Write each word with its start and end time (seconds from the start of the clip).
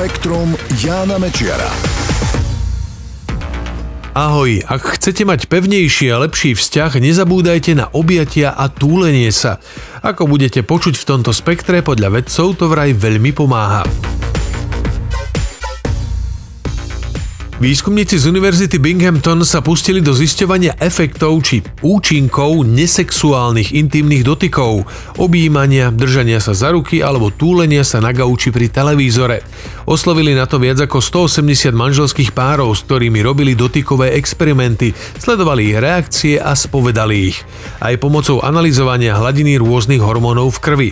Spektrum 0.00 0.56
Jána 0.80 1.20
Mečiara. 1.20 1.68
Ahoj, 4.16 4.64
ak 4.64 4.96
chcete 4.96 5.28
mať 5.28 5.44
pevnejší 5.44 6.08
a 6.08 6.24
lepší 6.24 6.56
vzťah, 6.56 7.04
nezabúdajte 7.04 7.76
na 7.76 7.92
objatia 7.92 8.56
a 8.56 8.72
túlenie 8.72 9.28
sa. 9.28 9.60
Ako 10.00 10.24
budete 10.24 10.64
počuť 10.64 10.96
v 10.96 11.04
tomto 11.04 11.36
spektre, 11.36 11.84
podľa 11.84 12.16
vedcov 12.16 12.56
to 12.56 12.72
vraj 12.72 12.96
veľmi 12.96 13.36
pomáha. 13.36 13.84
Výskumníci 17.60 18.16
z 18.16 18.24
Univerzity 18.24 18.80
Binghamton 18.80 19.44
sa 19.44 19.60
pustili 19.60 20.00
do 20.00 20.16
zisťovania 20.16 20.80
efektov 20.80 21.44
či 21.44 21.60
účinkov 21.84 22.64
nesexuálnych 22.64 23.76
intimných 23.76 24.24
dotykov, 24.24 24.88
objímania, 25.20 25.92
držania 25.92 26.40
sa 26.40 26.56
za 26.56 26.72
ruky 26.72 27.04
alebo 27.04 27.28
túlenia 27.28 27.84
sa 27.84 28.00
na 28.00 28.16
gauči 28.16 28.48
pri 28.48 28.72
televízore. 28.72 29.44
Oslovili 29.84 30.32
na 30.32 30.48
to 30.48 30.56
viac 30.56 30.80
ako 30.80 31.04
180 31.04 31.76
manželských 31.76 32.32
párov, 32.32 32.72
s 32.72 32.80
ktorými 32.88 33.20
robili 33.20 33.52
dotykové 33.52 34.16
experimenty, 34.16 34.96
sledovali 35.20 35.68
ich 35.68 35.76
reakcie 35.76 36.40
a 36.40 36.56
spovedali 36.56 37.28
ich. 37.28 37.44
Aj 37.76 37.92
pomocou 38.00 38.40
analyzovania 38.40 39.20
hladiny 39.20 39.60
rôznych 39.60 40.00
hormónov 40.00 40.56
v 40.56 40.62
krvi. 40.64 40.90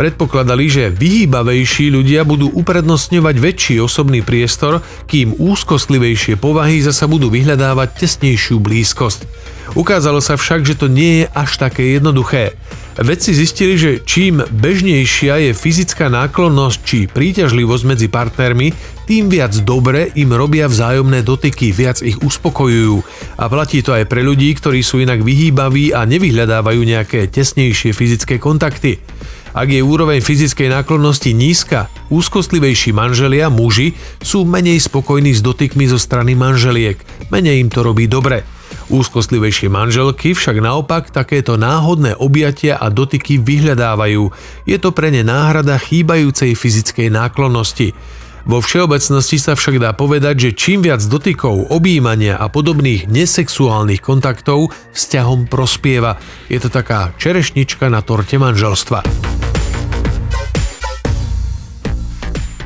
Predpokladali, 0.00 0.64
že 0.64 0.94
vyhýbavejší 0.96 1.92
ľudia 1.92 2.24
budú 2.24 2.48
uprednostňovať 2.56 3.36
väčší 3.36 3.76
osobný 3.84 4.24
priestor, 4.24 4.80
kým 5.04 5.36
úzkostlivé 5.36 6.05
citlivejšie 6.06 6.38
povahy 6.38 6.78
zasa 6.86 7.10
budú 7.10 7.26
vyhľadávať 7.34 8.06
tesnejšiu 8.06 8.62
blízkosť. 8.62 9.26
Ukázalo 9.74 10.22
sa 10.22 10.38
však, 10.38 10.62
že 10.62 10.78
to 10.78 10.86
nie 10.86 11.22
je 11.22 11.26
až 11.34 11.58
také 11.58 11.98
jednoduché. 11.98 12.54
Vedci 12.94 13.34
zistili, 13.34 13.74
že 13.74 14.06
čím 14.06 14.38
bežnejšia 14.38 15.50
je 15.50 15.50
fyzická 15.50 16.06
náklonnosť 16.06 16.78
či 16.86 16.98
príťažlivosť 17.10 17.84
medzi 17.90 18.06
partnermi, 18.06 18.70
tým 19.10 19.26
viac 19.26 19.58
dobre 19.66 20.14
im 20.14 20.30
robia 20.30 20.70
vzájomné 20.70 21.26
dotyky, 21.26 21.74
viac 21.74 21.98
ich 22.06 22.22
uspokojujú. 22.22 23.02
A 23.42 23.50
platí 23.50 23.82
to 23.82 23.90
aj 23.90 24.06
pre 24.06 24.22
ľudí, 24.22 24.54
ktorí 24.54 24.86
sú 24.86 25.02
inak 25.02 25.26
vyhýbaví 25.26 25.90
a 25.90 26.06
nevyhľadávajú 26.06 26.80
nejaké 26.86 27.26
tesnejšie 27.34 27.90
fyzické 27.90 28.38
kontakty. 28.38 29.02
Ak 29.56 29.72
je 29.72 29.80
úroveň 29.80 30.20
fyzickej 30.20 30.68
náklonnosti 30.68 31.32
nízka, 31.32 31.88
úzkostlivejší 32.12 32.92
manželia, 32.92 33.48
muži, 33.48 33.96
sú 34.20 34.44
menej 34.44 34.84
spokojní 34.84 35.32
s 35.32 35.40
dotykmi 35.40 35.88
zo 35.88 35.96
strany 35.96 36.36
manželiek. 36.36 37.00
Menej 37.32 37.64
im 37.64 37.72
to 37.72 37.80
robí 37.80 38.04
dobre. 38.04 38.44
Úzkostlivejšie 38.92 39.72
manželky 39.72 40.36
však 40.36 40.60
naopak 40.60 41.08
takéto 41.08 41.56
náhodné 41.56 42.20
objatia 42.20 42.76
a 42.76 42.92
dotyky 42.92 43.40
vyhľadávajú. 43.40 44.28
Je 44.68 44.76
to 44.76 44.92
pre 44.92 45.08
ne 45.08 45.24
náhrada 45.24 45.80
chýbajúcej 45.80 46.52
fyzickej 46.52 47.08
náklonnosti. 47.08 47.96
Vo 48.44 48.60
všeobecnosti 48.62 49.40
sa 49.40 49.56
však 49.56 49.82
dá 49.82 49.90
povedať, 49.96 50.38
že 50.38 50.50
čím 50.52 50.84
viac 50.84 51.00
dotykov, 51.00 51.72
objímania 51.72 52.36
a 52.36 52.46
podobných 52.46 53.08
nesexuálnych 53.08 54.04
kontaktov 54.04 54.70
vzťahom 54.92 55.48
prospieva. 55.48 56.20
Je 56.46 56.60
to 56.60 56.68
taká 56.68 57.16
čerešnička 57.16 57.88
na 57.88 58.04
torte 58.04 58.36
manželstva. 58.38 59.25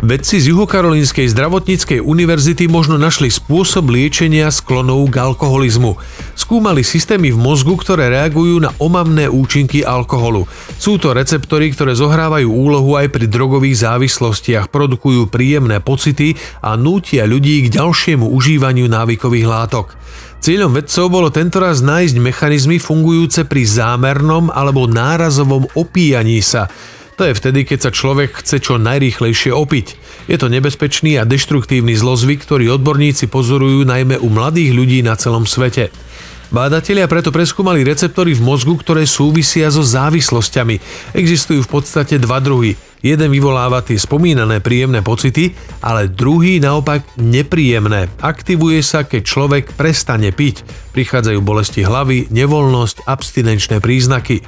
Vedci 0.00 0.40
z 0.40 0.56
Juhokarolínskej 0.56 1.28
zdravotníckej 1.28 2.00
univerzity 2.00 2.72
možno 2.72 2.96
našli 2.96 3.28
spôsob 3.28 3.92
liečenia 3.92 4.48
sklonov 4.48 5.12
k 5.12 5.20
alkoholizmu. 5.20 6.00
Skúmali 6.32 6.80
systémy 6.80 7.28
v 7.28 7.36
mozgu, 7.36 7.76
ktoré 7.76 8.08
reagujú 8.08 8.64
na 8.64 8.72
omamné 8.80 9.28
účinky 9.28 9.84
alkoholu. 9.84 10.48
Sú 10.80 10.96
to 10.96 11.12
receptory, 11.12 11.76
ktoré 11.76 11.92
zohrávajú 11.92 12.48
úlohu 12.48 12.96
aj 12.96 13.12
pri 13.12 13.28
drogových 13.28 13.84
závislostiach, 13.84 14.72
produkujú 14.72 15.28
príjemné 15.28 15.84
pocity 15.84 16.32
a 16.64 16.80
nútia 16.80 17.28
ľudí 17.28 17.68
k 17.68 17.76
ďalšiemu 17.76 18.24
užívaniu 18.24 18.88
návykových 18.88 19.46
látok. 19.52 20.00
Cieľom 20.40 20.80
vedcov 20.80 21.12
bolo 21.12 21.28
tentoraz 21.28 21.84
nájsť 21.84 22.16
mechanizmy 22.16 22.80
fungujúce 22.80 23.44
pri 23.44 23.68
zámernom 23.68 24.48
alebo 24.48 24.88
nárazovom 24.88 25.68
opíjaní 25.76 26.40
sa. 26.40 26.72
To 27.20 27.28
je 27.28 27.36
vtedy, 27.36 27.68
keď 27.68 27.78
sa 27.84 27.90
človek 27.92 28.40
chce 28.40 28.64
čo 28.64 28.80
najrýchlejšie 28.80 29.52
opiť. 29.52 29.86
Je 30.24 30.40
to 30.40 30.48
nebezpečný 30.48 31.20
a 31.20 31.28
deštruktívny 31.28 31.92
zlozvyk, 31.92 32.48
ktorý 32.48 32.80
odborníci 32.80 33.28
pozorujú 33.28 33.84
najmä 33.84 34.16
u 34.16 34.32
mladých 34.32 34.72
ľudí 34.72 35.04
na 35.04 35.20
celom 35.20 35.44
svete. 35.44 35.92
Bádatelia 36.48 37.04
preto 37.12 37.28
preskúmali 37.28 37.84
receptory 37.84 38.32
v 38.32 38.40
mozgu, 38.40 38.72
ktoré 38.72 39.04
súvisia 39.04 39.68
so 39.68 39.84
závislosťami. 39.84 40.80
Existujú 41.12 41.60
v 41.60 41.68
podstate 41.68 42.16
dva 42.16 42.40
druhy. 42.40 42.80
Jeden 43.04 43.28
vyvoláva 43.28 43.84
tie 43.84 44.00
spomínané 44.00 44.64
príjemné 44.64 45.04
pocity, 45.04 45.52
ale 45.84 46.08
druhý 46.08 46.56
naopak 46.56 47.04
nepríjemné. 47.20 48.08
Aktivuje 48.24 48.80
sa, 48.80 49.04
keď 49.04 49.22
človek 49.28 49.64
prestane 49.76 50.32
piť. 50.32 50.64
Prichádzajú 50.96 51.38
bolesti 51.44 51.84
hlavy, 51.84 52.32
nevoľnosť, 52.32 53.04
abstinenčné 53.04 53.84
príznaky. 53.84 54.40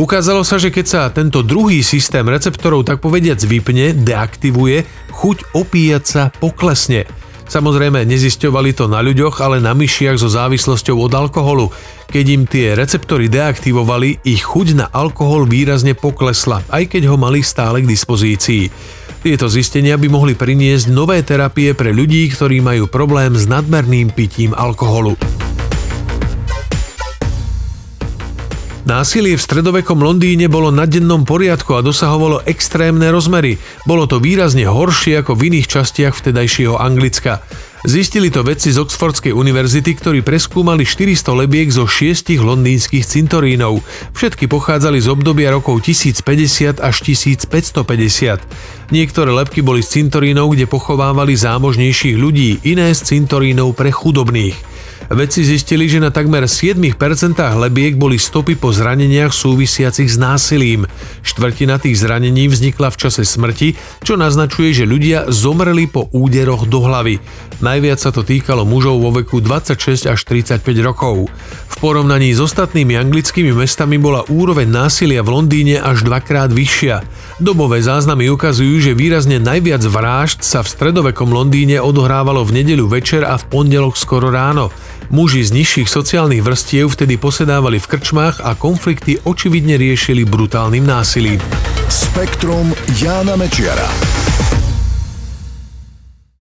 Ukázalo 0.00 0.48
sa, 0.48 0.56
že 0.56 0.72
keď 0.72 0.86
sa 0.88 1.02
tento 1.12 1.44
druhý 1.44 1.84
systém 1.84 2.24
receptorov 2.24 2.88
tak 2.88 3.04
povediac 3.04 3.36
vypne, 3.36 3.92
deaktivuje, 3.92 4.88
chuť 5.12 5.52
opíjať 5.52 6.04
sa 6.08 6.22
poklesne. 6.32 7.04
Samozrejme, 7.44 8.08
nezisťovali 8.08 8.72
to 8.72 8.88
na 8.88 9.04
ľuďoch, 9.04 9.44
ale 9.44 9.60
na 9.60 9.76
myšiach 9.76 10.16
so 10.16 10.32
závislosťou 10.32 11.04
od 11.04 11.12
alkoholu. 11.12 11.68
Keď 12.08 12.24
im 12.32 12.48
tie 12.48 12.72
receptory 12.72 13.28
deaktivovali, 13.28 14.24
ich 14.24 14.40
chuť 14.40 14.68
na 14.80 14.86
alkohol 14.88 15.44
výrazne 15.44 15.92
poklesla, 15.92 16.64
aj 16.72 16.96
keď 16.96 17.12
ho 17.12 17.20
mali 17.20 17.44
stále 17.44 17.84
k 17.84 17.90
dispozícii. 17.92 18.72
Tieto 19.20 19.52
zistenia 19.52 20.00
by 20.00 20.08
mohli 20.08 20.32
priniesť 20.32 20.88
nové 20.88 21.20
terapie 21.20 21.76
pre 21.76 21.92
ľudí, 21.92 22.24
ktorí 22.32 22.64
majú 22.64 22.88
problém 22.88 23.36
s 23.36 23.44
nadmerným 23.44 24.16
pitím 24.16 24.56
alkoholu. 24.56 25.12
Násilie 28.88 29.36
v 29.36 29.44
stredovekom 29.44 30.00
Londýne 30.00 30.48
bolo 30.48 30.72
na 30.72 30.88
dennom 30.88 31.28
poriadku 31.28 31.76
a 31.76 31.84
dosahovalo 31.84 32.40
extrémne 32.48 33.12
rozmery. 33.12 33.60
Bolo 33.84 34.08
to 34.08 34.16
výrazne 34.16 34.64
horšie 34.64 35.20
ako 35.20 35.36
v 35.36 35.52
iných 35.52 35.68
častiach 35.68 36.16
vtedajšieho 36.16 36.80
Anglicka. 36.80 37.44
Zistili 37.80 38.28
to 38.28 38.44
vedci 38.44 38.72
z 38.72 38.80
Oxfordskej 38.80 39.32
univerzity, 39.32 39.96
ktorí 39.96 40.20
preskúmali 40.20 40.84
400 40.84 41.32
lebiek 41.32 41.68
zo 41.72 41.88
šiestich 41.88 42.40
londýnskych 42.40 43.04
cintorínov. 43.04 43.80
Všetky 44.12 44.48
pochádzali 44.48 45.00
z 45.00 45.08
obdobia 45.08 45.52
rokov 45.52 45.84
1050 45.84 46.80
až 46.80 46.96
1550. 47.04 48.92
Niektoré 48.92 49.30
lepky 49.32 49.64
boli 49.64 49.80
z 49.80 49.96
cintorínov, 49.96 50.52
kde 50.52 50.68
pochovávali 50.68 51.32
zámožnejších 51.36 52.16
ľudí, 52.20 52.64
iné 52.68 52.92
z 52.92 53.00
cintorínov 53.16 53.72
pre 53.72 53.88
chudobných. 53.92 54.69
Vedci 55.10 55.42
zistili, 55.42 55.90
že 55.90 55.98
na 55.98 56.14
takmer 56.14 56.46
7% 56.46 56.86
lebiek 57.34 57.98
boli 57.98 58.14
stopy 58.14 58.54
po 58.54 58.70
zraneniach 58.70 59.34
súvisiacich 59.34 60.06
s 60.06 60.14
násilím. 60.14 60.86
Štvrtina 61.26 61.82
tých 61.82 61.98
zranení 61.98 62.46
vznikla 62.46 62.94
v 62.94 63.00
čase 63.02 63.26
smrti, 63.26 63.74
čo 64.06 64.14
naznačuje, 64.14 64.70
že 64.70 64.86
ľudia 64.86 65.26
zomreli 65.26 65.90
po 65.90 66.06
úderoch 66.14 66.62
do 66.70 66.86
hlavy. 66.86 67.18
Najviac 67.58 67.98
sa 67.98 68.14
to 68.14 68.22
týkalo 68.22 68.62
mužov 68.62 69.02
vo 69.02 69.10
veku 69.10 69.42
26 69.42 70.06
až 70.06 70.20
35 70.22 70.62
rokov. 70.78 71.26
V 71.66 71.74
porovnaní 71.82 72.30
s 72.30 72.38
ostatnými 72.38 72.94
anglickými 72.94 73.50
mestami 73.50 73.98
bola 73.98 74.22
úroveň 74.30 74.70
násilia 74.70 75.26
v 75.26 75.42
Londýne 75.42 75.82
až 75.82 76.06
dvakrát 76.06 76.54
vyššia. 76.54 77.02
Dobové 77.42 77.82
záznamy 77.82 78.30
ukazujú, 78.30 78.78
že 78.78 78.94
výrazne 78.94 79.42
najviac 79.42 79.82
vražd 79.82 80.46
sa 80.46 80.62
v 80.62 80.70
stredovekom 80.70 81.34
Londýne 81.34 81.82
odohrávalo 81.82 82.46
v 82.46 82.62
nedeľu 82.62 82.94
večer 82.94 83.26
a 83.26 83.34
v 83.34 83.48
pondelok 83.50 83.98
skoro 83.98 84.30
ráno. 84.30 84.70
Muži 85.10 85.42
z 85.42 85.50
nižších 85.58 85.90
sociálnych 85.90 86.38
vrstiev 86.38 86.94
vtedy 86.94 87.18
posedávali 87.18 87.82
v 87.82 87.90
krčmách 87.90 88.46
a 88.46 88.54
konflikty 88.54 89.18
očividne 89.26 89.74
riešili 89.74 90.22
brutálnym 90.22 90.86
násilím. 90.86 91.42
Spektrum 91.90 92.70
Jána 92.94 93.34
Mečiara. 93.34 94.09